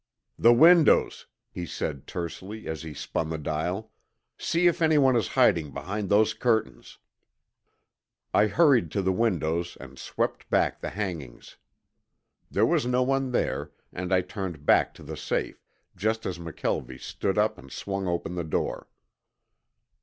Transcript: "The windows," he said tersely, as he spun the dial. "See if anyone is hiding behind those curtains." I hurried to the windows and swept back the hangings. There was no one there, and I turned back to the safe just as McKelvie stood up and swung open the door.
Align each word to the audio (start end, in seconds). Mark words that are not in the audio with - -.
"The 0.39 0.51
windows," 0.51 1.27
he 1.51 1.67
said 1.67 2.07
tersely, 2.07 2.65
as 2.67 2.81
he 2.81 2.91
spun 2.91 3.29
the 3.29 3.37
dial. 3.37 3.91
"See 4.35 4.65
if 4.65 4.81
anyone 4.81 5.15
is 5.15 5.27
hiding 5.37 5.69
behind 5.73 6.09
those 6.09 6.33
curtains." 6.33 6.97
I 8.33 8.47
hurried 8.47 8.89
to 8.93 9.03
the 9.03 9.11
windows 9.11 9.77
and 9.79 9.99
swept 9.99 10.49
back 10.49 10.81
the 10.81 10.89
hangings. 10.89 11.57
There 12.49 12.65
was 12.65 12.87
no 12.87 13.03
one 13.03 13.29
there, 13.31 13.73
and 13.93 14.11
I 14.11 14.21
turned 14.21 14.65
back 14.65 14.95
to 14.95 15.03
the 15.03 15.15
safe 15.15 15.63
just 15.95 16.25
as 16.25 16.39
McKelvie 16.39 16.99
stood 16.99 17.37
up 17.37 17.59
and 17.59 17.71
swung 17.71 18.07
open 18.07 18.33
the 18.33 18.43
door. 18.43 18.87